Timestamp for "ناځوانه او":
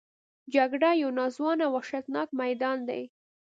1.17-1.73